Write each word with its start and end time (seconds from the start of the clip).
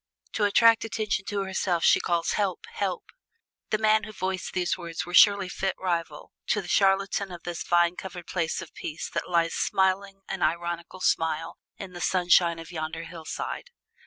To 0.33 0.45
attract 0.45 0.83
attention 0.83 1.25
to 1.25 1.43
herself 1.43 1.83
she 1.83 1.99
calls, 1.99 2.31
'Help, 2.31 2.65
help!'" 2.71 3.11
The 3.69 3.77
man 3.77 4.03
who 4.05 4.11
voiced 4.11 4.53
these 4.53 4.75
words 4.75 5.05
was 5.05 5.15
surely 5.15 5.47
fit 5.47 5.75
rival 5.79 6.33
to 6.47 6.59
the 6.59 6.67
chatelaine 6.67 7.31
of 7.31 7.43
this 7.43 7.61
vine 7.61 7.95
covered 7.95 8.25
place 8.25 8.63
of 8.63 8.73
peace 8.73 9.07
that 9.11 9.29
lies 9.29 9.53
smiling 9.53 10.21
an 10.27 10.41
ironical 10.41 11.01
smile 11.01 11.59
in 11.77 11.93
the 11.93 12.01
sunshine 12.01 12.59
on 12.59 12.65
yonder 12.71 13.03
hillside. 13.03 13.69